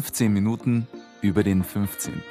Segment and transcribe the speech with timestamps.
[0.00, 0.86] 15 Minuten
[1.20, 2.22] über den 15.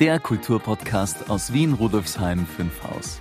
[0.00, 3.20] Der Kulturpodcast aus Wien Rudolfsheim 5 Haus.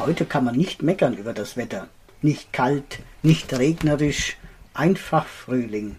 [0.00, 1.86] Heute kann man nicht meckern über das Wetter.
[2.22, 4.36] Nicht kalt, nicht regnerisch,
[4.74, 5.94] einfach Frühling.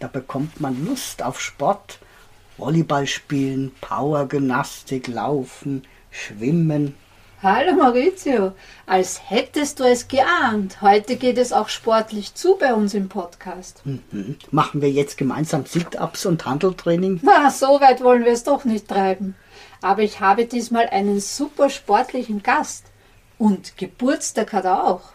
[0.00, 1.98] Da bekommt man Lust auf Sport,
[2.58, 6.94] Volleyball spielen, Powergymnastik, Laufen, Schwimmen.
[7.42, 8.52] Hallo Maurizio,
[8.86, 10.80] als hättest du es geahnt.
[10.80, 13.80] Heute geht es auch sportlich zu bei uns im Podcast.
[13.84, 14.36] Mhm.
[14.52, 17.18] Machen wir jetzt gemeinsam Sit-Ups und Handeltraining?
[17.22, 19.34] Na, so weit wollen wir es doch nicht treiben.
[19.80, 22.84] Aber ich habe diesmal einen super sportlichen Gast.
[23.38, 25.12] Und Geburtstag hat er auch.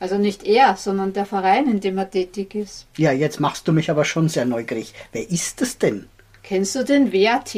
[0.00, 2.86] Also nicht er, sondern der Verein, in dem er tätig ist.
[2.96, 4.94] Ja, jetzt machst du mich aber schon sehr neugierig.
[5.12, 6.08] Wer ist es denn?
[6.48, 7.54] Kennst du den WAT?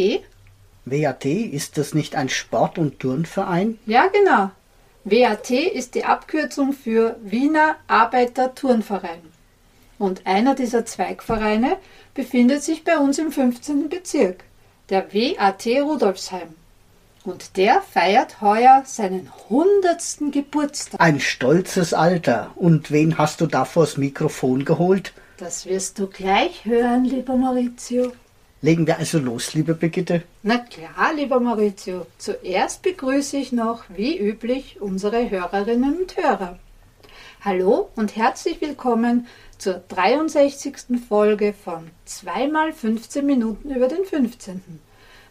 [0.85, 3.79] WAT, ist das nicht ein Sport- und Turnverein?
[3.87, 4.51] Ja, genau.
[5.05, 9.21] WAT ist die Abkürzung für Wiener Arbeiter Turnverein.
[9.97, 11.77] Und einer dieser Zweigvereine
[12.15, 13.89] befindet sich bei uns im 15.
[13.89, 14.43] Bezirk,
[14.89, 16.49] der WAT Rudolfsheim.
[17.23, 21.01] Und der feiert heuer seinen hundertsten Geburtstag.
[21.01, 22.51] Ein stolzes Alter.
[22.57, 25.13] Und wen hast du da vors Mikrofon geholt?
[25.37, 28.11] Das wirst du gleich hören, lieber Maurizio.
[28.63, 30.23] Legen wir also los, liebe Brigitte?
[30.43, 32.07] Na klar, lieber Maurizio.
[32.19, 36.59] Zuerst begrüße ich noch, wie üblich, unsere Hörerinnen und Hörer.
[37.43, 41.01] Hallo und herzlich willkommen zur 63.
[41.09, 44.61] Folge von 2x15 Minuten über den 15.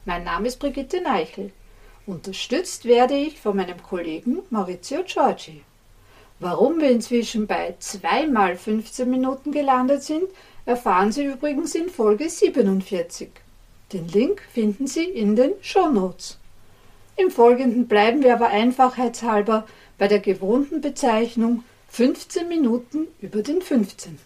[0.05, 1.51] Mein Name ist Brigitte Neichel.
[2.07, 5.61] Unterstützt werde ich von meinem Kollegen Maurizio Giorgi.
[6.39, 10.23] Warum wir inzwischen bei 2x15 Minuten gelandet sind,
[10.65, 13.29] erfahren Sie übrigens in Folge 47.
[13.93, 16.37] Den Link finden Sie in den Shownotes.
[17.15, 19.65] Im Folgenden bleiben wir aber einfachheitshalber
[19.97, 24.19] bei der gewohnten Bezeichnung 15 Minuten über den 15.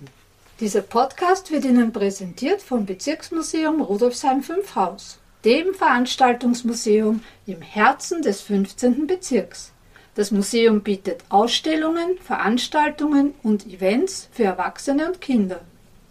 [0.59, 8.41] Dieser Podcast wird Ihnen präsentiert vom Bezirksmuseum Rudolfsheim 5 Haus dem Veranstaltungsmuseum im Herzen des
[8.41, 9.07] 15.
[9.07, 9.73] Bezirks.
[10.16, 15.61] Das Museum bietet Ausstellungen, Veranstaltungen und Events für Erwachsene und Kinder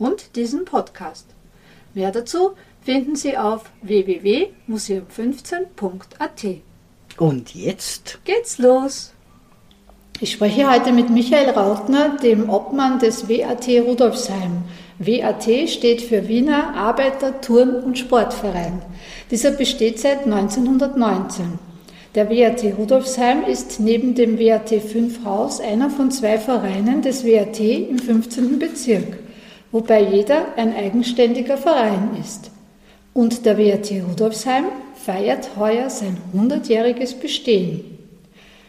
[0.02, 1.26] und diesen Podcast.
[1.94, 2.52] Mehr dazu
[2.82, 6.46] finden Sie auf www.museum15.at.
[7.18, 9.12] Und jetzt geht's los.
[10.20, 14.64] Ich spreche heute mit Michael Rautner, dem Obmann des WAT Rudolfsheim.
[14.98, 18.82] WAT steht für Wiener Arbeiter Turn- und Sportverein.
[19.30, 21.58] Dieser besteht seit 1919.
[22.14, 27.58] Der WAT Rudolfsheim ist neben dem WAT 5 Haus einer von zwei Vereinen des WAT
[27.58, 28.58] im 15.
[28.58, 29.18] Bezirk,
[29.72, 32.50] wobei jeder ein eigenständiger Verein ist.
[33.14, 37.98] Und der WAT Rudolfsheim feiert heuer sein 100-jähriges Bestehen.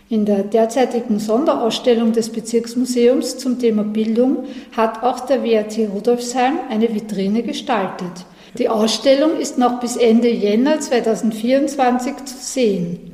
[0.09, 6.93] In der derzeitigen Sonderausstellung des Bezirksmuseums zum Thema Bildung hat auch der WAT Rudolfsheim eine
[6.93, 8.25] Vitrine gestaltet.
[8.57, 13.11] Die Ausstellung ist noch bis Ende Jänner 2024 zu sehen.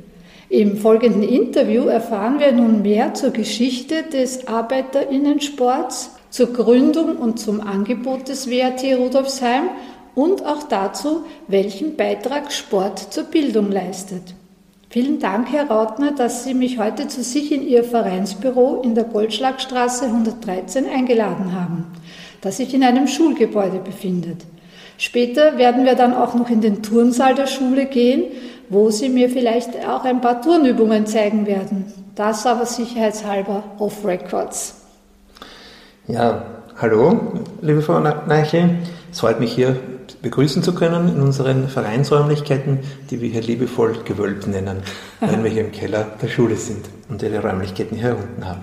[0.50, 7.60] Im folgenden Interview erfahren wir nun mehr zur Geschichte des Arbeiterinnensports, zur Gründung und zum
[7.60, 9.64] Angebot des WAT Rudolfsheim
[10.14, 14.34] und auch dazu, welchen Beitrag Sport zur Bildung leistet.
[14.88, 19.04] Vielen Dank, Herr Rautner, dass Sie mich heute zu sich in Ihr Vereinsbüro in der
[19.04, 21.86] Goldschlagstraße 113 eingeladen haben,
[22.40, 24.38] das sich in einem Schulgebäude befindet.
[24.98, 28.24] Später werden wir dann auch noch in den Turnsaal der Schule gehen,
[28.68, 31.92] wo Sie mir vielleicht auch ein paar Turnübungen zeigen werden.
[32.16, 34.79] Das aber sicherheitshalber off records.
[36.08, 36.44] Ja,
[36.80, 38.78] hallo, liebe Frau Neichel.
[39.12, 39.76] Es freut mich hier
[40.22, 42.80] begrüßen zu können in unseren Vereinsräumlichkeiten,
[43.10, 44.78] die wir hier liebevoll gewölbt nennen,
[45.20, 48.62] weil wir hier im Keller der Schule sind und ihre Räumlichkeiten hier unten haben.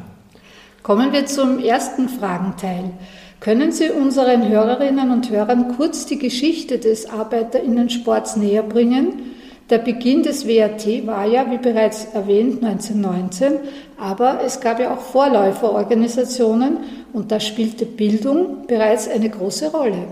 [0.83, 2.91] Kommen wir zum ersten Fragenteil.
[3.39, 9.35] Können Sie unseren Hörerinnen und Hörern kurz die Geschichte des Arbeiterinnensports näher bringen?
[9.69, 13.59] Der Beginn des WAT war ja, wie bereits erwähnt, 1919,
[13.99, 16.77] aber es gab ja auch Vorläuferorganisationen
[17.11, 20.05] und da spielte Bildung bereits eine große Rolle.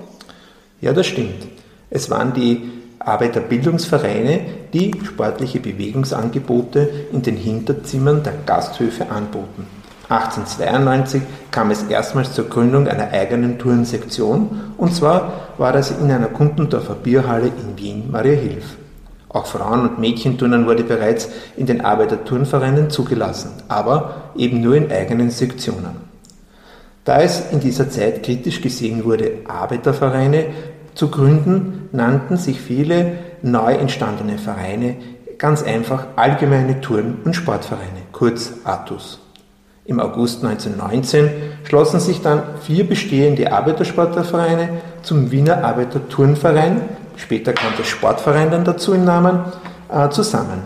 [0.81, 1.47] Ja, das stimmt.
[1.89, 2.69] Es waren die
[2.99, 4.41] Arbeiterbildungsvereine,
[4.73, 9.67] die sportliche Bewegungsangebote in den Hinterzimmern der Gasthöfe anboten.
[10.09, 11.21] 1892
[11.51, 16.95] kam es erstmals zur Gründung einer eigenen Turnsektion und zwar war das in einer Kundendorfer
[16.95, 18.75] Bierhalle in Wien Mariahilf.
[19.35, 21.27] Auch Frauen- und Mädchenturnen wurde bereits
[21.57, 25.97] in den Arbeiterturnvereinen zugelassen, aber eben nur in eigenen Sektionen.
[27.03, 30.45] Da es in dieser Zeit kritisch gesehen wurde, Arbeitervereine
[30.93, 34.95] zu gründen, nannten sich viele neu entstandene Vereine
[35.37, 39.19] ganz einfach Allgemeine Turn- und Sportvereine, kurz ATUS.
[39.83, 41.29] Im August 1919
[41.65, 44.69] schlossen sich dann vier bestehende Arbeitersportlervereine
[45.03, 46.83] zum Wiener Arbeiterturnverein,
[47.17, 49.39] später kam der Sportverein dann dazu im Namen,
[49.89, 50.63] äh, zusammen.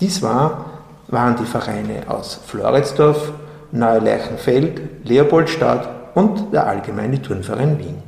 [0.00, 0.72] Dies war,
[1.08, 3.32] waren die Vereine aus Floridsdorf,
[3.72, 8.02] Neuleichenfeld, Leopoldstadt und der Allgemeine Turnverein Wien.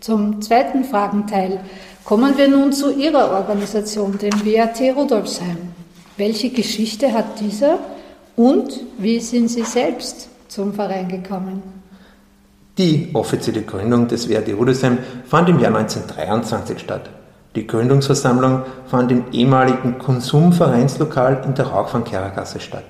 [0.00, 1.60] Zum zweiten Fragenteil
[2.04, 5.58] kommen wir nun zu Ihrer Organisation, dem WAT Rudolfsheim.
[6.16, 7.78] Welche Geschichte hat dieser
[8.36, 11.62] und wie sind Sie selbst zum Verein gekommen?
[12.78, 17.10] Die offizielle Gründung des WAT Rudolfsheim fand im Jahr 1923 statt.
[17.58, 22.84] Die Gründungsversammlung fand im ehemaligen Konsumvereinslokal in der Rauchfangkehrergasse statt.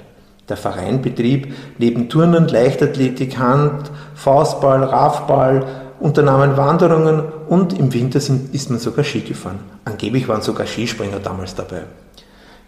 [0.46, 5.64] Der Verein betrieb neben Turnen, Leichtathletik, Hand, Faustball, Raffball,
[6.00, 9.60] unternahmen Wanderungen und im Winter sind, ist man sogar Ski gefahren.
[9.86, 11.84] Angeblich waren sogar Skispringer damals dabei.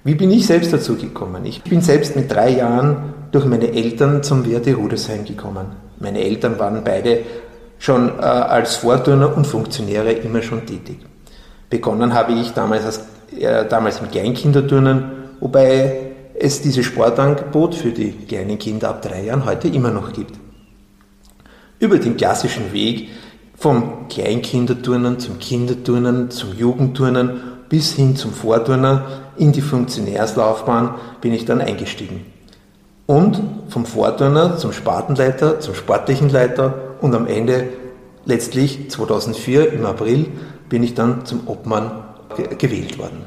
[0.02, 1.44] Wie bin ich selbst dazu gekommen?
[1.44, 5.66] Ich bin selbst mit drei Jahren durch meine Eltern zum Werte Rudesheim gekommen.
[5.98, 7.18] Meine Eltern waren beide
[7.78, 11.09] schon äh, als Vorturner und Funktionäre immer schon tätig.
[11.70, 13.00] Begonnen habe ich damals, als,
[13.38, 15.04] äh, damals mit Kleinkinderturnen,
[15.38, 20.34] wobei es dieses Sportangebot für die kleinen Kinder ab drei Jahren heute immer noch gibt.
[21.78, 23.08] Über den klassischen Weg
[23.56, 29.06] vom Kleinkinderturnen zum Kinderturnen, zum Jugendturnen bis hin zum Vorturner
[29.36, 32.26] in die Funktionärslaufbahn bin ich dann eingestiegen.
[33.06, 37.68] Und vom Vorturner zum Spartenleiter, zum sportlichen Leiter und am Ende
[38.24, 40.26] letztlich 2004 im April
[40.70, 41.90] bin ich dann zum Obmann
[42.56, 43.24] gewählt worden.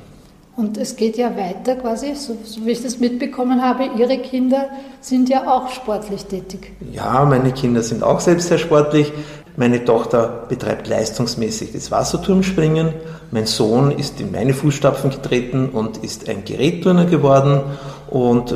[0.56, 4.69] Und es geht ja weiter quasi, so, so, wie ich das mitbekommen habe, Ihre Kinder
[5.01, 6.74] sind ja auch sportlich tätig.
[6.92, 9.12] Ja, meine Kinder sind auch selbst sehr sportlich.
[9.56, 12.94] Meine Tochter betreibt leistungsmäßig das Wasserturmspringen.
[13.31, 17.62] Mein Sohn ist in meine Fußstapfen getreten und ist ein Gerätturner geworden.
[18.10, 18.56] Und äh,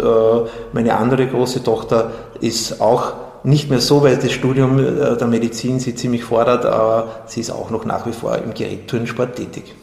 [0.73, 2.11] meine andere große Tochter
[2.41, 3.13] ist auch
[3.43, 7.51] nicht mehr so, weil das Studium äh, der Medizin sie ziemlich fordert, aber sie ist
[7.51, 9.75] auch noch nach wie vor im Gerätturnsport tätig.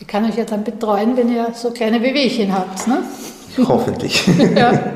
[0.00, 3.02] Die kann euch ja dann betreuen, wenn ihr so kleine Wehwehchen habt, ne?
[3.68, 4.26] Hoffentlich.
[4.56, 4.92] ja.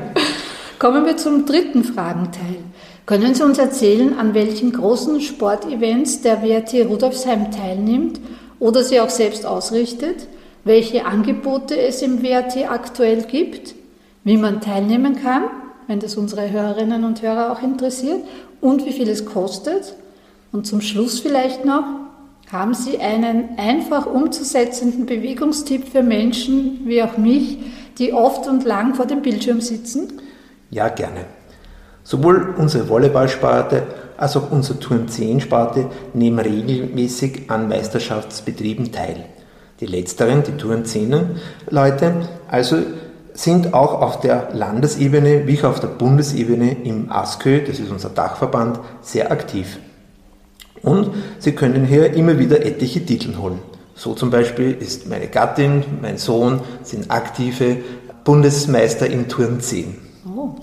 [0.77, 2.57] Kommen wir zum dritten Fragenteil.
[3.05, 8.19] Können Sie uns erzählen, an welchen großen Sportevents der WRT Rudolfsheim teilnimmt
[8.59, 10.27] oder sie auch selbst ausrichtet?
[10.63, 13.73] Welche Angebote es im WRT aktuell gibt?
[14.23, 15.43] Wie man teilnehmen kann,
[15.91, 18.21] wenn das unsere Hörerinnen und Hörer auch interessiert?
[18.61, 19.93] Und wie viel es kostet?
[20.53, 21.83] Und zum Schluss vielleicht noch,
[22.49, 27.57] haben Sie einen einfach umzusetzenden Bewegungstipp für Menschen wie auch mich,
[27.97, 30.21] die oft und lang vor dem Bildschirm sitzen?
[30.69, 31.25] Ja, gerne.
[32.05, 33.83] Sowohl unsere Volleyballsparte
[34.15, 39.25] als auch unsere Turn 10 Sparte nehmen regelmäßig an Meisterschaftsbetrieben teil.
[39.81, 41.31] Die letzteren, die Turn 10
[41.69, 42.13] Leute,
[42.49, 42.77] also
[43.33, 48.09] sind auch auf der Landesebene wie auch auf der Bundesebene im ASKÖ, das ist unser
[48.09, 49.79] Dachverband, sehr aktiv.
[50.81, 53.59] Und Sie können hier immer wieder etliche Titel holen.
[53.95, 57.77] So zum Beispiel ist meine Gattin, mein Sohn sind aktive
[58.23, 59.95] Bundesmeister in Turn 10.
[60.25, 60.55] Oh.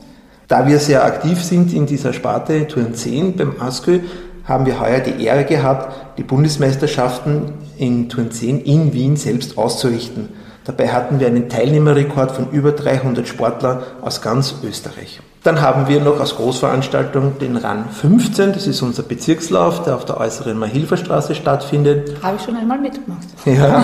[0.49, 4.01] Da wir sehr aktiv sind in dieser Sparte Turn 10 beim ASKÖ,
[4.45, 10.31] haben wir heuer die Ehre gehabt, die Bundesmeisterschaften in Turn 10 in Wien selbst auszurichten.
[10.69, 15.19] Dabei hatten wir einen Teilnehmerrekord von über 300 Sportlern aus ganz Österreich.
[15.43, 20.05] Dann haben wir noch als Großveranstaltung den RAN 15, das ist unser Bezirkslauf, der auf
[20.05, 22.23] der äußeren Mahilferstraße stattfindet.
[22.23, 23.27] Habe ich schon einmal mitgemacht.
[23.47, 23.83] Ja,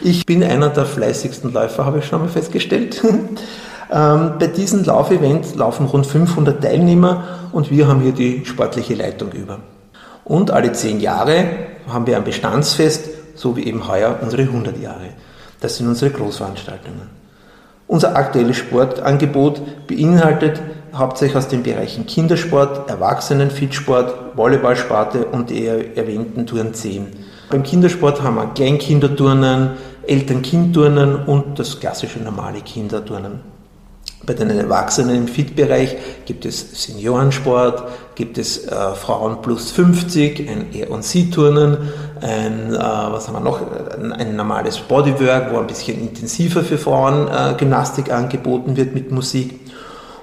[0.00, 3.00] ich bin einer der fleißigsten Läufer, habe ich schon mal festgestellt.
[3.92, 9.32] Ähm, bei diesem Laufevent laufen rund 500 Teilnehmer und wir haben hier die sportliche Leitung
[9.32, 9.58] über.
[10.24, 11.46] Und alle zehn Jahre
[11.88, 15.08] haben wir ein Bestandsfest, so wie eben heuer unsere 100 Jahre.
[15.60, 17.20] Das sind unsere Großveranstaltungen.
[17.86, 20.60] Unser aktuelles Sportangebot beinhaltet
[20.94, 27.06] hauptsächlich aus den Bereichen Kindersport, Erwachsenen-Fitsport, Volleyballsparte und die erwähnten Touren 10.
[27.50, 29.70] Beim Kindersport haben wir Kleinkinderturnen,
[30.06, 33.40] Eltern-Kind-Turnen und das klassische normale Kinderturnen.
[34.24, 37.88] Bei den Erwachsenen im Fit-Bereich gibt es Seniorensport,
[38.20, 41.78] gibt es äh, Frauen plus 50, ein E&C-Turnen,
[42.20, 43.62] ein, äh, was haben wir noch,
[43.98, 49.10] ein, ein, normales Bodywork, wo ein bisschen intensiver für Frauen äh, Gymnastik angeboten wird mit
[49.10, 49.58] Musik.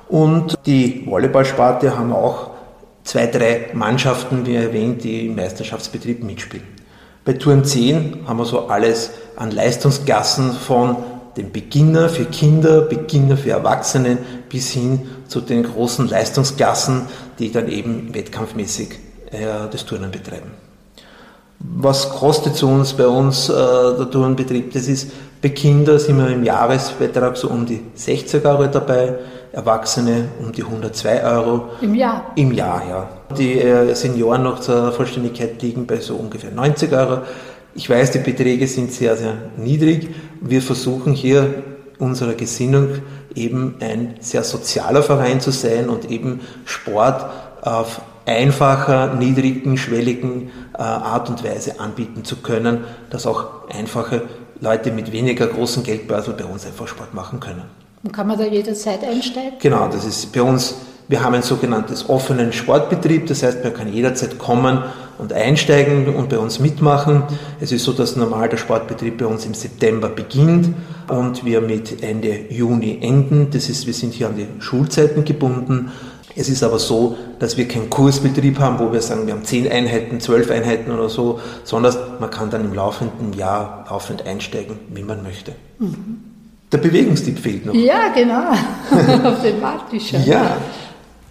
[0.09, 2.51] Und die Volleyballsparte haben auch
[3.03, 6.67] zwei, drei Mannschaften, wie erwähnt, die im Meisterschaftsbetrieb mitspielen.
[7.25, 10.97] Bei Touren 10 haben wir so alles an Leistungsklassen von
[11.35, 14.17] den Beginner für Kinder, Beginner für Erwachsene
[14.49, 17.03] bis hin zu den großen Leistungsklassen,
[17.39, 18.89] die dann eben wettkampfmäßig
[19.31, 20.51] äh, das Turnen betreiben.
[21.59, 24.73] Was kostet zu uns bei uns äh, der Turnbetrieb?
[24.73, 29.15] Das ist Bei Kindern sind wir im Jahresbeitrag so um die 60 Euro dabei,
[29.51, 31.69] Erwachsene um die 102 Euro.
[31.81, 32.31] Im Jahr?
[32.35, 33.09] Im Jahr, ja.
[33.37, 37.19] Die äh, Senioren noch zur Vollständigkeit liegen bei so ungefähr 90 Euro.
[37.75, 40.09] Ich weiß, die Beträge sind sehr, sehr niedrig.
[40.41, 41.63] Wir versuchen hier
[41.99, 42.89] unserer Gesinnung
[43.37, 47.25] eben ein sehr sozialer Verein zu sein und eben Sport
[47.61, 54.23] auf einfacher, niedrigen, schwelligen äh, Art und Weise anbieten zu können, dass auch einfache
[54.59, 57.63] Leute mit weniger großen Geldbörsel bei uns einfach Sport machen können.
[58.03, 59.53] Und kann man da jederzeit einsteigen?
[59.59, 60.75] Genau, das ist bei uns,
[61.07, 64.83] wir haben ein sogenanntes offenen Sportbetrieb, das heißt, man kann jederzeit kommen
[65.17, 67.23] und einsteigen und bei uns mitmachen.
[67.59, 70.69] Es ist so, dass normal der Sportbetrieb bei uns im September beginnt
[71.09, 73.49] und wir mit Ende Juni enden.
[73.51, 75.91] Das ist, wir sind hier an die Schulzeiten gebunden.
[76.35, 79.71] Es ist aber so, dass wir keinen Kursbetrieb haben, wo wir sagen, wir haben zehn
[79.71, 85.01] Einheiten, zwölf Einheiten oder so, sondern man kann dann im laufenden Jahr laufend einsteigen, wie
[85.01, 85.53] man möchte.
[85.79, 86.19] Mhm.
[86.71, 87.73] Der Bewegungstipp fehlt noch.
[87.73, 88.51] Ja, genau.
[89.29, 89.95] Auf den warte
[90.29, 90.57] Ja,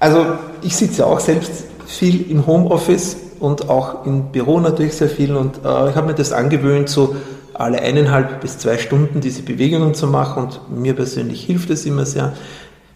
[0.00, 0.26] also
[0.62, 5.34] ich sitze auch selbst viel im Homeoffice und auch im Büro natürlich sehr viel.
[5.36, 7.16] Und äh, ich habe mir das angewöhnt, so
[7.54, 10.44] alle eineinhalb bis zwei Stunden diese Bewegungen zu machen.
[10.44, 12.34] Und mir persönlich hilft es immer sehr.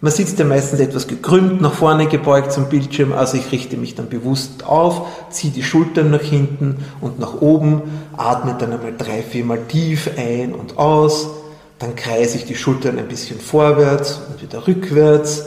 [0.02, 3.96] Man sitzt ja meistens etwas gekrümmt, nach vorne gebeugt zum Bildschirm, also ich richte mich
[3.96, 7.82] dann bewusst auf, ziehe die Schultern nach hinten und nach oben,
[8.16, 11.28] atme dann einmal drei, viermal tief ein und aus,
[11.78, 15.44] dann kreise ich die Schultern ein bisschen vorwärts und wieder rückwärts,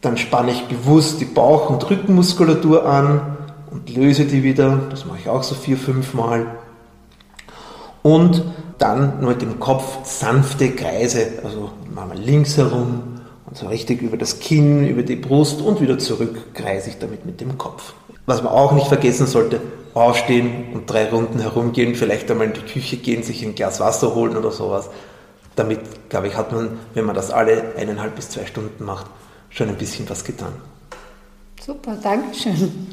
[0.00, 3.37] dann spanne ich bewusst die Bauch- und Rückenmuskulatur an
[3.70, 6.46] und löse die wieder, das mache ich auch so vier, fünf Mal.
[8.02, 8.42] Und
[8.78, 14.18] dann nur mit dem Kopf sanfte Kreise, also wir links herum, und so richtig über
[14.18, 17.94] das Kinn, über die Brust und wieder zurück kreise ich damit mit dem Kopf.
[18.26, 19.60] Was man auch nicht vergessen sollte,
[19.94, 24.14] aufstehen und drei Runden herumgehen, vielleicht einmal in die Küche gehen, sich ein Glas Wasser
[24.14, 24.90] holen oder sowas.
[25.56, 29.06] Damit, glaube ich, hat man, wenn man das alle eineinhalb bis zwei Stunden macht,
[29.48, 30.52] schon ein bisschen was getan.
[31.64, 32.86] Super, Dankeschön.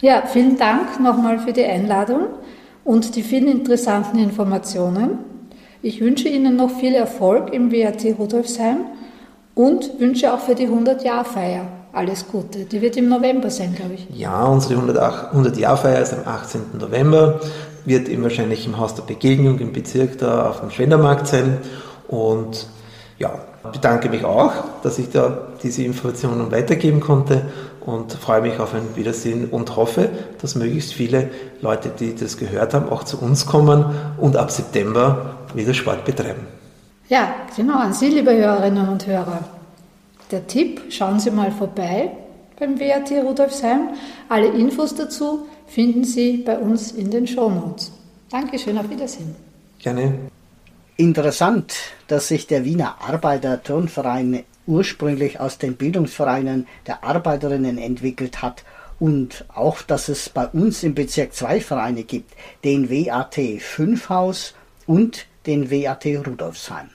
[0.00, 2.28] Ja, vielen Dank nochmal für die Einladung
[2.84, 5.18] und die vielen interessanten Informationen.
[5.82, 8.78] Ich wünsche Ihnen noch viel Erfolg im WAT Rudolfsheim
[9.56, 12.60] und wünsche auch für die 100-Jahr-Feier alles Gute.
[12.60, 14.06] Die wird im November sein, glaube ich.
[14.16, 16.60] Ja, unsere 100-Jahr-Feier ist am 18.
[16.78, 17.40] November,
[17.84, 21.58] wird eben wahrscheinlich im Haus der Begegnung im Bezirk da auf dem Schwendermarkt sein.
[22.06, 22.68] Und
[23.18, 23.32] ja,
[23.72, 24.52] bedanke mich auch,
[24.84, 27.46] dass ich da diese Informationen weitergeben konnte
[27.84, 31.30] und freue mich auf ein Wiedersehen und hoffe, dass möglichst viele
[31.60, 33.84] Leute, die das gehört haben, auch zu uns kommen
[34.18, 36.46] und ab September wieder Sport betreiben.
[37.08, 39.44] Ja, genau, an Sie, liebe Hörerinnen und Hörer.
[40.30, 42.10] Der Tipp, schauen Sie mal vorbei
[42.58, 43.90] beim WAT Rudolfsheim.
[44.28, 47.92] Alle Infos dazu finden Sie bei uns in den Shownotes.
[48.30, 49.34] Dankeschön, auf Wiedersehen.
[49.78, 50.12] Gerne.
[50.96, 51.74] Interessant,
[52.08, 58.64] dass sich der Wiener Arbeiter-Turnverein ursprünglich aus den Bildungsvereinen der Arbeiterinnen entwickelt hat
[59.00, 62.34] und auch, dass es bei uns im Bezirk zwei Vereine gibt,
[62.64, 64.54] den WAT 5 Haus
[64.86, 66.90] und den WAT Rudolfsheim.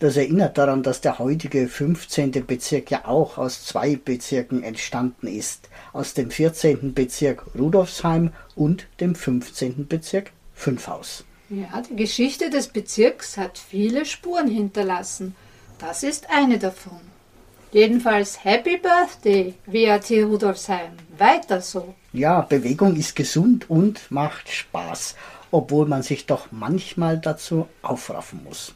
[0.00, 2.46] Das erinnert daran, dass der heutige 15.
[2.46, 6.94] Bezirk ja auch aus zwei Bezirken entstanden ist, aus dem 14.
[6.94, 9.86] Bezirk Rudolfsheim und dem 15.
[9.88, 11.24] Bezirk Fünfhaus.
[11.50, 15.34] Ja, die Geschichte des Bezirks hat viele Spuren hinterlassen.
[15.80, 17.00] Das ist eine davon.
[17.72, 20.92] Jedenfalls Happy Birthday, WAT Rudolfsheim.
[21.16, 21.94] Weiter so.
[22.12, 25.14] Ja, Bewegung ist gesund und macht Spaß
[25.50, 28.74] obwohl man sich doch manchmal dazu aufraffen muss.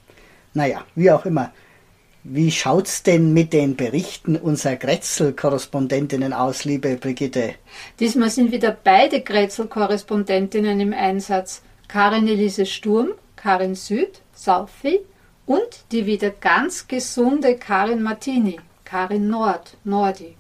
[0.53, 1.53] Naja, wie auch immer.
[2.27, 7.55] Wie schaut's denn mit den Berichten unserer Grätzl-Korrespondentinnen aus, liebe Brigitte?
[8.01, 11.63] Diesmal sind wieder beide Grätzl-Korrespondentinnen im Einsatz.
[11.87, 15.01] Karin Elise Sturm, Karin Süd, Saufi
[15.47, 20.37] und die wieder ganz gesunde Karin Martini, Karin Nord, Nordi.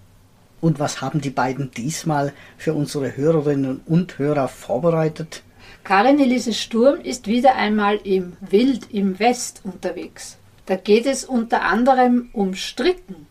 [0.61, 5.43] Und was haben die beiden diesmal für unsere Hörerinnen und Hörer vorbereitet?
[5.83, 10.39] Karin Elise Sturm ist wieder einmal im Wild im West unterwegs.
[10.67, 13.27] Da geht es unter anderem um Stricken.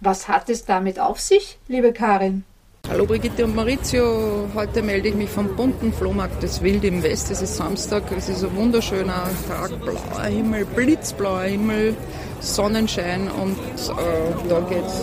[0.00, 2.44] Was hat es damit auf sich, liebe Karin?
[2.88, 7.32] Hallo Brigitte und Maurizio, heute melde ich mich vom bunten Flohmarkt des Wild im West.
[7.32, 11.96] Es ist Samstag, es ist ein wunderschöner Tag, blauer Himmel, blitzblauer Himmel,
[12.40, 15.02] Sonnenschein und äh, da geht's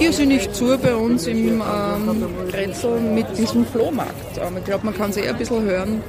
[0.00, 4.38] irrsinnig zu bei uns im ähm, Grenzel mit diesem Flohmarkt.
[4.38, 6.02] Ähm, ich glaube, man kann es eher ein bisschen hören.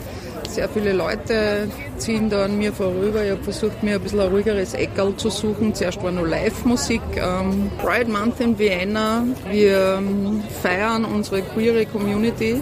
[0.55, 3.25] Sehr viele Leute ziehen da an mir vorüber.
[3.25, 5.75] Ich habe versucht, mir ein bisschen ein ruhigeres Eckerl zu suchen.
[5.75, 7.01] Zuerst war nur Live-Musik.
[7.17, 9.25] Ähm, Pride Month in Vienna.
[9.51, 12.61] Wir ähm, feiern unsere queere Community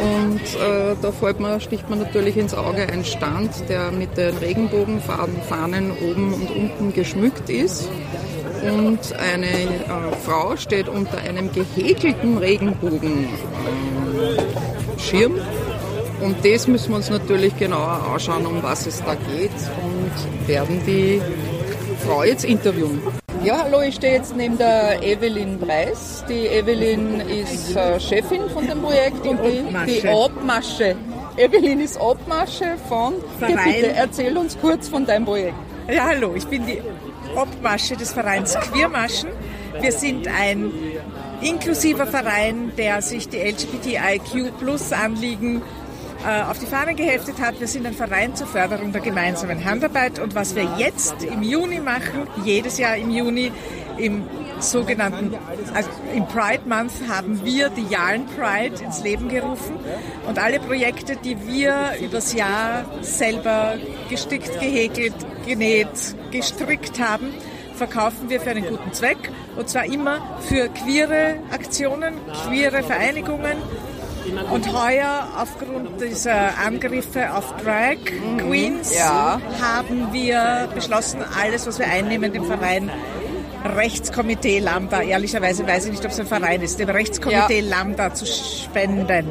[0.00, 4.36] Und äh, da fällt man, sticht man natürlich ins Auge ein Stand, der mit den
[4.38, 7.88] Regenbogenfahnen oben und unten geschmückt ist.
[8.64, 15.36] Und eine äh, Frau steht unter einem gehäkelten Regenbogenschirm.
[15.36, 15.63] Äh,
[16.20, 19.52] und das müssen wir uns natürlich genauer anschauen, um was es da geht
[19.82, 21.20] und werden die
[22.06, 23.00] Frau jetzt interviewen.
[23.42, 26.24] Ja, hallo, ich stehe jetzt neben der Evelyn Preis.
[26.28, 30.96] Die Evelyn ist äh, Chefin von dem Projekt und die, die Obmasche.
[31.36, 33.14] Evelyn ist Obmasche von.
[33.38, 33.58] Verein.
[33.64, 35.52] Bitte erzähl uns kurz von deinem Projekt.
[35.92, 36.80] Ja, hallo, ich bin die
[37.36, 39.28] Obmasche des Vereins Queermaschen.
[39.78, 40.72] Wir sind ein
[41.42, 45.60] inklusiver Verein, der sich die LGBTIQ-Plus-Anliegen
[46.24, 47.60] auf die Fahne geheftet hat.
[47.60, 51.80] Wir sind ein Verein zur Förderung der gemeinsamen Handarbeit und was wir jetzt im Juni
[51.80, 53.52] machen, jedes Jahr im Juni,
[53.98, 54.24] im
[54.58, 55.34] sogenannten,
[55.74, 59.76] also im Pride Month haben wir die Yarn Pride ins Leben gerufen
[60.26, 63.74] und alle Projekte, die wir übers Jahr selber
[64.08, 65.14] gestickt, gehäkelt,
[65.46, 65.88] genäht,
[66.30, 67.34] gestrickt haben,
[67.74, 72.14] verkaufen wir für einen guten Zweck und zwar immer für queere Aktionen,
[72.46, 73.58] queere Vereinigungen
[74.50, 77.96] und heuer, aufgrund dieser Angriffe auf Drag
[78.38, 79.40] Queens, ja.
[79.60, 82.90] haben wir beschlossen, alles, was wir einnehmen, dem Verein
[83.64, 87.68] Rechtskomitee Lambda, ehrlicherweise weiß ich nicht, ob es ein Verein ist, dem Rechtskomitee ja.
[87.68, 89.26] Lambda zu spenden.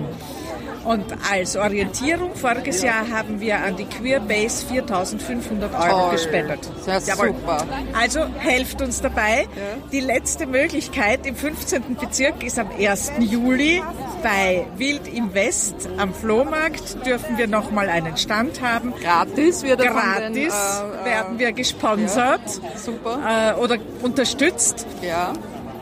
[0.84, 6.12] Und als Orientierung, voriges Jahr haben wir an die Queerbase 4500 Euro Toll.
[6.12, 6.60] gespendet.
[6.86, 7.66] Das ist super.
[7.98, 9.48] Also helft uns dabei.
[9.56, 9.88] Ja.
[9.92, 11.96] Die letzte Möglichkeit im 15.
[12.00, 13.14] Bezirk ist am 1.
[13.20, 13.82] Juli
[14.22, 18.94] bei Wild im West am Flohmarkt dürfen wir nochmal einen Stand haben.
[19.02, 23.56] Gratis wird Gratis den, äh, werden wir gesponsert ja, super.
[23.58, 24.88] Äh, oder unterstützt.
[25.02, 25.34] Ja.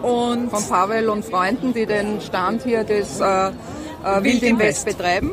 [0.01, 3.51] Und von Pavel und Freunden, die den Stand hier des äh,
[4.03, 5.31] äh, Wild im West betreiben.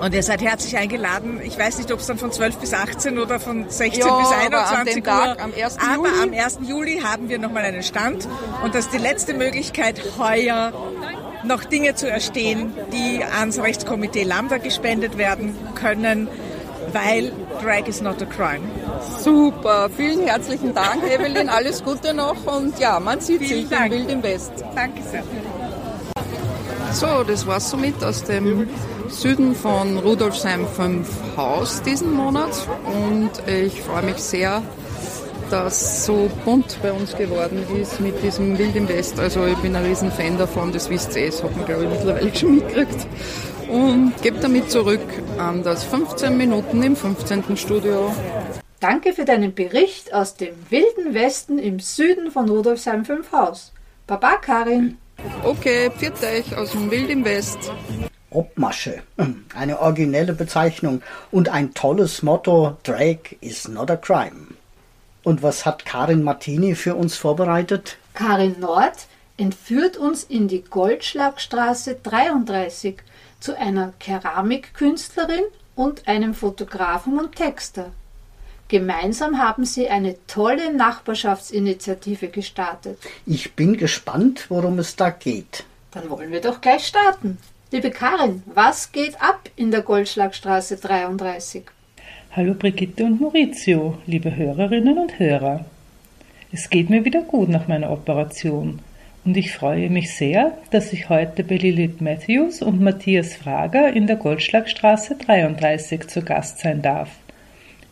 [0.00, 1.40] Und ihr seid herzlich eingeladen.
[1.42, 4.28] Ich weiß nicht, ob es dann von 12 bis 18 oder von 16 ja, bis
[4.28, 5.02] 21 Uhr.
[5.04, 5.78] Tag, am 1.
[5.78, 6.58] Aber am 1.
[6.66, 8.28] Juli haben wir nochmal einen Stand.
[8.62, 10.72] Und das ist die letzte Möglichkeit, heuer
[11.44, 16.28] noch Dinge zu erstehen, die ans Rechtskomitee Lambda gespendet werden können,
[16.92, 18.64] weil Drag is not a crime.
[19.20, 21.48] Super, vielen herzlichen Dank, Evelyn.
[21.48, 23.92] Alles Gute noch und ja, man sieht vielen sich Dank.
[23.92, 24.52] im Wild im West.
[24.74, 25.22] Danke sehr.
[26.96, 28.70] So, das war's somit aus dem
[29.10, 31.06] Süden von Rudolfsheim 5
[31.36, 34.62] Haus diesen Monat und ich freue mich sehr,
[35.50, 39.20] dass so bunt bei uns geworden ist mit diesem Wild im West.
[39.20, 41.90] Also ich bin ein riesen Fan davon, das wisst ihr, das hat man glaube ich
[41.90, 43.06] mittlerweile schon mitgekriegt.
[43.68, 45.06] Und gebe damit zurück
[45.36, 47.58] an das 15 Minuten im 15.
[47.58, 48.10] Studio.
[48.80, 53.74] Danke für deinen Bericht aus dem Wilden Westen im Süden von Rudolfsheim 5 Haus.
[54.06, 54.96] Baba Karin.
[55.42, 57.58] Okay, pfiat euch aus dem Wild im West.
[58.30, 59.02] Obmasche,
[59.54, 64.48] eine originelle Bezeichnung und ein tolles Motto, Drag is not a crime.
[65.22, 67.96] Und was hat Karin Martini für uns vorbereitet?
[68.14, 72.96] Karin Nord entführt uns in die Goldschlagstraße 33
[73.40, 77.90] zu einer Keramikkünstlerin und einem Fotografen und Texter.
[78.68, 82.98] Gemeinsam haben sie eine tolle Nachbarschaftsinitiative gestartet.
[83.24, 85.64] Ich bin gespannt, worum es da geht.
[85.92, 87.38] Dann wollen wir doch gleich starten.
[87.70, 91.62] Liebe Karin, was geht ab in der Goldschlagstraße 33?
[92.32, 95.64] Hallo Brigitte und Maurizio, liebe Hörerinnen und Hörer.
[96.52, 98.80] Es geht mir wieder gut nach meiner Operation
[99.24, 104.06] und ich freue mich sehr, dass ich heute bei Lilith Matthews und Matthias Frager in
[104.06, 107.10] der Goldschlagstraße 33 zu Gast sein darf.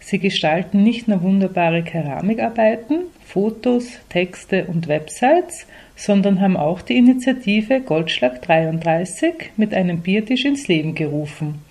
[0.06, 7.80] Sie gestalten nicht nur wunderbare Keramikarbeiten, Fotos, Texte und Websites, sondern haben auch die Initiative
[7.80, 11.62] Goldschlag 33 mit einem Biertisch ins Leben gerufen,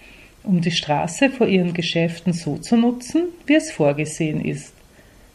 [0.43, 4.73] um die Straße vor ihren Geschäften so zu nutzen, wie es vorgesehen ist,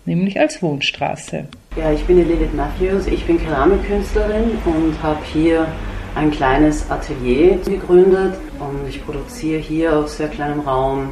[0.05, 1.45] nämlich als Wohnstraße.
[1.77, 5.69] Ja, ich bin die Lilith Matthews, ich bin Keramikkünstlerin und habe hier
[6.17, 11.11] ein kleines Atelier gegründet und ich produziere hier auf sehr kleinem Raum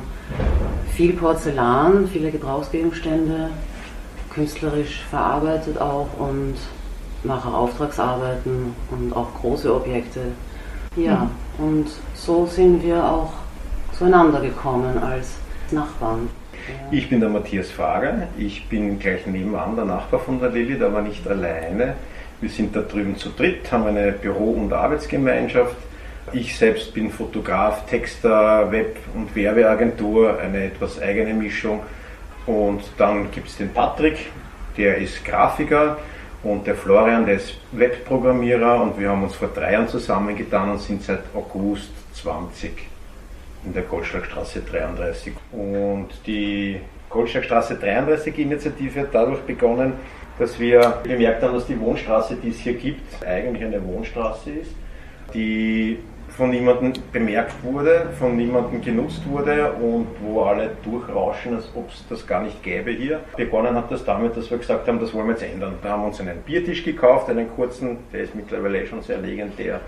[0.96, 3.50] viel Porzellan, viele Gebrauchsgegenstände,
[4.32, 6.54] künstlerisch verarbeitet auch und
[7.24, 10.20] mache Auftragsarbeiten und auch große Objekte.
[10.96, 11.64] Ja, mhm.
[11.64, 13.32] und so sind wir auch
[13.92, 15.34] zueinander gekommen als
[15.70, 16.28] Nachbarn.
[16.90, 21.02] Ich bin der Matthias Frager, ich bin gleich nebenan der Nachbar von der Lilith, aber
[21.02, 21.94] nicht alleine.
[22.40, 25.76] Wir sind da drüben zu dritt, haben eine Büro- und Arbeitsgemeinschaft
[26.32, 31.80] ich selbst bin Fotograf, Texter, Web- und Werbeagentur, eine etwas eigene Mischung.
[32.46, 34.30] Und dann gibt es den Patrick,
[34.76, 35.98] der ist Grafiker
[36.42, 40.80] und der Florian, der ist Webprogrammierer und wir haben uns vor drei Jahren zusammengetan und
[40.80, 42.72] sind seit August 20
[43.64, 45.32] in der Goldschlagstraße 33.
[45.52, 49.94] Und die Goldschlagstraße 33 Initiative hat dadurch begonnen,
[50.38, 54.70] dass wir gemerkt haben, dass die Wohnstraße, die es hier gibt, eigentlich eine Wohnstraße ist,
[55.34, 55.98] die
[56.36, 62.04] von niemandem bemerkt wurde, von niemandem genutzt wurde und wo alle durchrauschen, als ob es
[62.08, 63.20] das gar nicht gäbe hier.
[63.36, 65.74] Begonnen hat das damit, dass wir gesagt haben, das wollen wir jetzt ändern.
[65.82, 69.80] Da haben wir uns einen Biertisch gekauft, einen kurzen, der ist mittlerweile schon sehr legendär.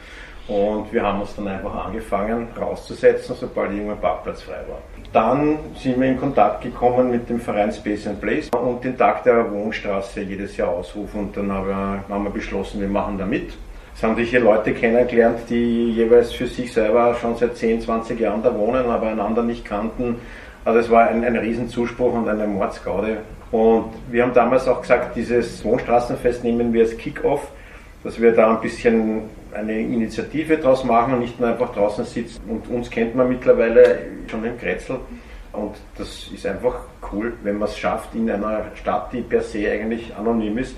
[0.49, 4.79] Und wir haben uns dann einfach angefangen rauszusetzen, sobald irgendein Parkplatz frei war.
[5.13, 9.25] Dann sind wir in Kontakt gekommen mit dem Verein Space and Place und den Tag
[9.25, 11.21] der Wohnstraße jedes Jahr ausrufen.
[11.21, 13.53] Und dann haben wir, haben wir beschlossen, wir machen da mit.
[13.99, 18.21] Es haben sich hier Leute kennengelernt, die jeweils für sich selber schon seit 10, 20
[18.21, 20.21] Jahren da wohnen, aber einander nicht kannten.
[20.65, 23.17] Also es war ein, ein Riesenzuspruch und eine Mordsgaude.
[23.51, 27.51] Und wir haben damals auch gesagt, dieses Wohnstraßenfest nehmen wir als Kick-Off,
[28.05, 32.41] dass wir da ein bisschen eine Initiative draus machen und nicht nur einfach draußen sitzen.
[32.49, 35.01] Und uns kennt man mittlerweile schon im Kretzel.
[35.53, 36.83] Und das ist einfach
[37.13, 40.77] cool, wenn man es schafft, in einer Stadt, die per se eigentlich anonym ist,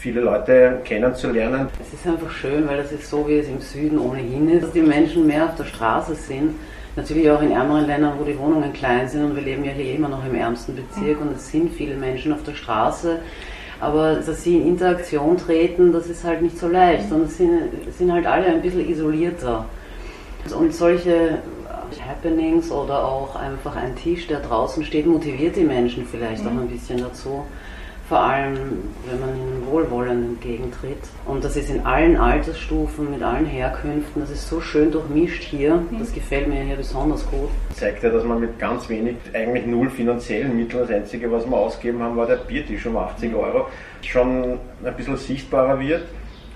[0.00, 1.68] viele Leute kennenzulernen.
[1.78, 4.72] Es ist einfach schön, weil das ist so, wie es im Süden ohnehin ist, dass
[4.72, 6.54] die Menschen mehr auf der Straße sind.
[6.96, 9.94] Natürlich auch in ärmeren Ländern, wo die Wohnungen klein sind und wir leben ja hier
[9.94, 13.18] immer noch im ärmsten Bezirk und es sind viele Menschen auf der Straße.
[13.78, 17.60] Aber dass sie in Interaktion treten, das ist halt nicht so leicht es sind,
[17.96, 19.66] sind halt alle ein bisschen isolierter.
[20.58, 21.38] Und solche
[22.06, 26.68] Happenings oder auch einfach ein Tisch, der draußen steht, motiviert die Menschen vielleicht auch ein
[26.68, 27.44] bisschen dazu
[28.10, 28.56] vor allem
[29.06, 30.98] wenn man ihnen wohlwollend entgegentritt.
[31.26, 35.80] Und das ist in allen Altersstufen, mit allen Herkünften, das ist so schön durchmischt hier,
[35.96, 37.48] das gefällt mir hier besonders gut.
[37.72, 41.56] Zeigt ja, dass man mit ganz wenig, eigentlich null finanziellen Mitteln, das Einzige, was wir
[41.56, 43.68] ausgeben haben, war der Biertisch um 80 Euro,
[44.02, 46.02] schon ein bisschen sichtbarer wird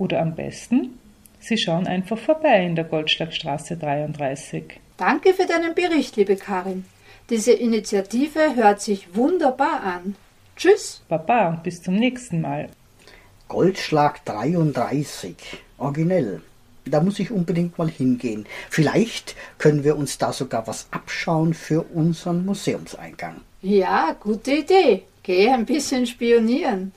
[0.00, 0.98] Oder am besten,
[1.40, 4.80] Sie schauen einfach vorbei in der Goldschlagstraße 33.
[4.96, 6.86] Danke für deinen Bericht, liebe Karin.
[7.28, 10.16] Diese Initiative hört sich wunderbar an.
[10.56, 11.02] Tschüss.
[11.06, 12.70] Baba, bis zum nächsten Mal.
[13.48, 15.36] Goldschlag 33.
[15.76, 16.40] Originell.
[16.86, 18.46] Da muss ich unbedingt mal hingehen.
[18.70, 23.42] Vielleicht können wir uns da sogar was abschauen für unseren Museumseingang.
[23.60, 25.02] Ja, gute Idee.
[25.22, 26.92] Geh ein bisschen spionieren.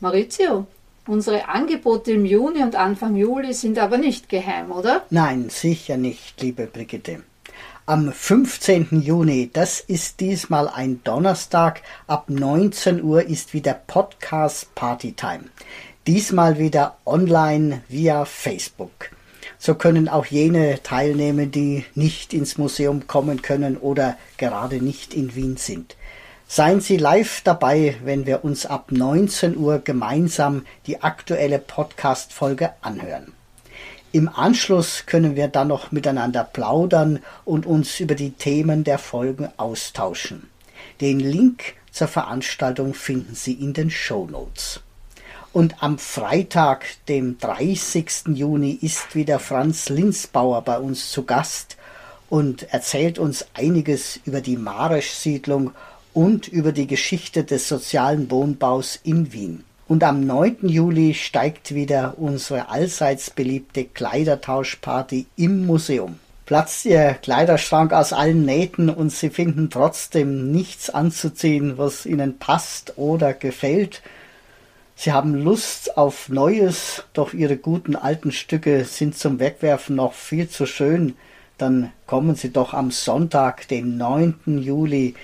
[0.00, 0.66] Maurizio,
[1.06, 5.02] Unsere Angebote im Juni und Anfang Juli sind aber nicht geheim, oder?
[5.10, 7.24] Nein, sicher nicht, liebe Brigitte.
[7.86, 9.02] Am 15.
[9.02, 15.46] Juni, das ist diesmal ein Donnerstag, ab 19 Uhr ist wieder Podcast Party Time.
[16.06, 19.10] Diesmal wieder online via Facebook.
[19.58, 25.34] So können auch jene teilnehmen, die nicht ins Museum kommen können oder gerade nicht in
[25.34, 25.96] Wien sind.
[26.54, 33.32] Seien Sie live dabei, wenn wir uns ab 19 Uhr gemeinsam die aktuelle Podcast-Folge anhören.
[34.12, 39.48] Im Anschluss können wir dann noch miteinander plaudern und uns über die Themen der Folgen
[39.56, 40.50] austauschen.
[41.00, 44.80] Den Link zur Veranstaltung finden Sie in den Show Notes.
[45.54, 48.24] Und am Freitag, dem 30.
[48.34, 51.78] Juni, ist wieder Franz Linsbauer bei uns zu Gast
[52.28, 55.72] und erzählt uns einiges über die Maresch-Siedlung
[56.14, 59.64] und über die Geschichte des sozialen Wohnbaus in Wien.
[59.88, 60.68] Und am 9.
[60.68, 66.18] Juli steigt wieder unsere allseits beliebte Kleidertauschparty im Museum.
[66.46, 72.94] Platzt Ihr Kleiderschrank aus allen Nähten und Sie finden trotzdem nichts anzuziehen, was Ihnen passt
[72.96, 74.02] oder gefällt?
[74.96, 80.48] Sie haben Lust auf Neues, doch Ihre guten alten Stücke sind zum Wegwerfen noch viel
[80.48, 81.16] zu schön.
[81.58, 84.58] Dann kommen Sie doch am Sonntag, den 9.
[84.58, 85.14] Juli,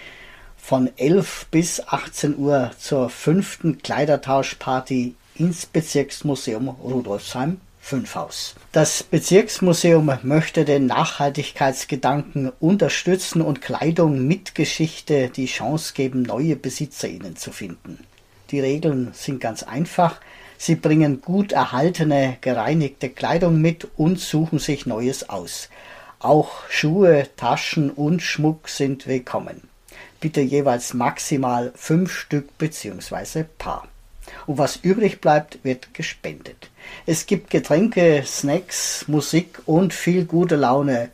[0.58, 8.54] von 11 bis 18 Uhr zur fünften Kleidertauschparty ins Bezirksmuseum Rudolfsheim 5 Haus.
[8.72, 17.36] Das Bezirksmuseum möchte den Nachhaltigkeitsgedanken unterstützen und Kleidung mit Geschichte die Chance geben, neue BesitzerInnen
[17.36, 17.98] zu finden.
[18.50, 20.20] Die Regeln sind ganz einfach.
[20.58, 25.70] Sie bringen gut erhaltene, gereinigte Kleidung mit und suchen sich Neues aus.
[26.18, 29.62] Auch Schuhe, Taschen und Schmuck sind willkommen.
[30.20, 33.44] Bitte jeweils maximal fünf Stück bzw.
[33.58, 33.86] Paar.
[34.46, 36.70] Und was übrig bleibt, wird gespendet.
[37.06, 41.10] Es gibt Getränke, Snacks, Musik und viel gute Laune.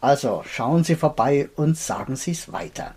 [0.00, 2.94] Also schauen Sie vorbei und sagen Sie es weiter.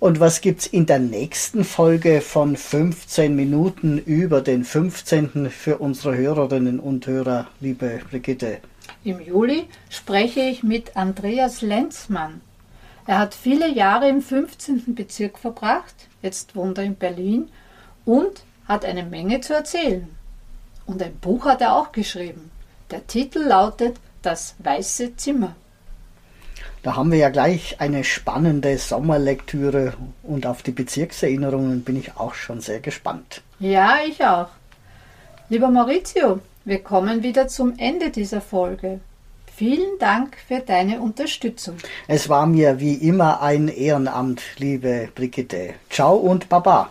[0.00, 5.50] Und was gibt's in der nächsten Folge von 15 Minuten über den 15.
[5.50, 8.58] für unsere Hörerinnen und Hörer, liebe Brigitte?
[9.02, 12.42] Im Juli spreche ich mit Andreas Lenzmann.
[13.08, 14.94] Er hat viele Jahre im 15.
[14.94, 17.48] Bezirk verbracht, jetzt wohnt er in Berlin
[18.04, 20.08] und hat eine Menge zu erzählen.
[20.86, 22.52] Und ein Buch hat er auch geschrieben.
[22.92, 25.56] Der Titel lautet Das weiße Zimmer.
[26.82, 32.34] Da haben wir ja gleich eine spannende Sommerlektüre und auf die Bezirkserinnerungen bin ich auch
[32.34, 33.42] schon sehr gespannt.
[33.58, 34.48] Ja, ich auch.
[35.48, 39.00] Lieber Maurizio, wir kommen wieder zum Ende dieser Folge.
[39.56, 41.78] Vielen Dank für deine Unterstützung.
[42.06, 45.74] Es war mir wie immer ein Ehrenamt, liebe Brigitte.
[45.90, 46.90] Ciao und Baba.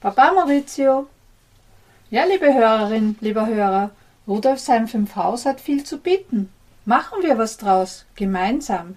[0.00, 1.06] Baba Maurizio.
[2.10, 3.90] Ja, liebe Hörerin, lieber Hörer,
[4.26, 6.48] Rudolfsheim 5 Haus hat viel zu bieten.
[6.86, 8.96] Machen wir was draus, gemeinsam.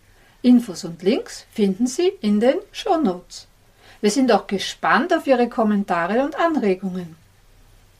[0.43, 3.47] Infos und Links finden Sie in den Show Notes.
[4.01, 7.15] Wir sind auch gespannt auf Ihre Kommentare und Anregungen.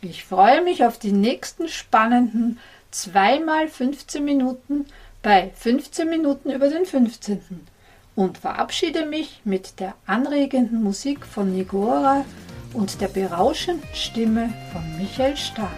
[0.01, 2.57] Ich freue mich auf die nächsten spannenden
[2.89, 4.87] zweimal 15 Minuten
[5.21, 7.67] bei 15 Minuten über den 15.
[8.15, 12.25] und verabschiede mich mit der anregenden Musik von Nigora
[12.73, 15.69] und der berauschenden Stimme von Michael Stark.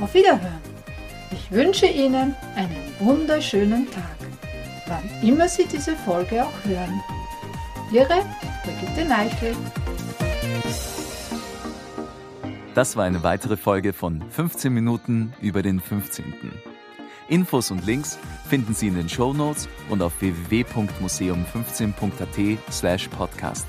[0.00, 0.60] Auf Wiederhören!
[1.32, 4.29] Ich wünsche Ihnen einen wunderschönen Tag
[4.90, 7.02] wann immer Sie diese Folge auch hören.
[7.92, 8.24] Ihre
[8.64, 9.56] Brigitte Neichel.
[12.74, 16.34] Das war eine weitere Folge von 15 Minuten über den 15.
[17.28, 23.66] Infos und Links finden Sie in den Show Notes und auf www.museum15.at slash podcast.